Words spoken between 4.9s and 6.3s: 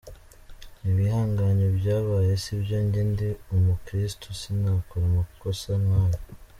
amakosa nk’ayo.